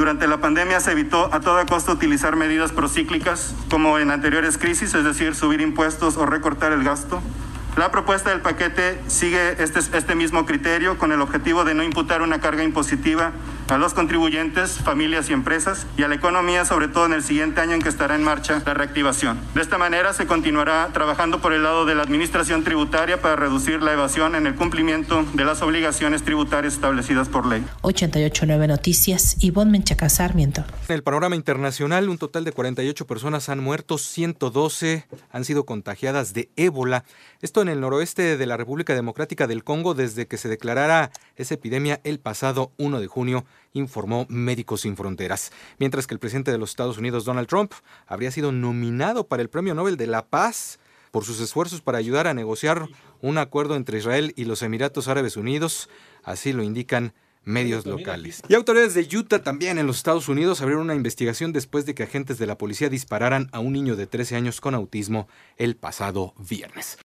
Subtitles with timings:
[0.00, 4.94] durante la pandemia se evitó a toda costa utilizar medidas procíclicas como en anteriores crisis,
[4.94, 7.20] es decir, subir impuestos o recortar el gasto.
[7.76, 12.20] La propuesta del paquete sigue este, este mismo criterio con el objetivo de no imputar
[12.20, 13.32] una carga impositiva
[13.68, 17.60] a los contribuyentes, familias y empresas y a la economía, sobre todo en el siguiente
[17.60, 19.38] año en que estará en marcha la reactivación.
[19.54, 23.80] De esta manera se continuará trabajando por el lado de la administración tributaria para reducir
[23.80, 27.64] la evasión en el cumplimiento de las obligaciones tributarias establecidas por ley.
[27.82, 30.64] 889 Noticias, Ivonne Menchaca Sarmiento.
[30.88, 36.34] En el panorama internacional, un total de 48 personas han muerto, 112 han sido contagiadas
[36.34, 37.04] de ébola.
[37.40, 41.54] Esto en el noroeste de la República Democrática del Congo desde que se declarara esa
[41.54, 46.58] epidemia el pasado 1 de junio informó Médicos Sin Fronteras, mientras que el presidente de
[46.58, 47.72] los Estados Unidos, Donald Trump,
[48.06, 50.78] habría sido nominado para el Premio Nobel de la Paz
[51.10, 52.88] por sus esfuerzos para ayudar a negociar
[53.20, 55.88] un acuerdo entre Israel y los Emiratos Árabes Unidos,
[56.24, 57.12] así lo indican
[57.44, 58.42] medios locales.
[58.48, 62.02] Y autoridades de Utah también en los Estados Unidos abrieron una investigación después de que
[62.02, 66.34] agentes de la policía dispararan a un niño de 13 años con autismo el pasado
[66.38, 66.98] viernes.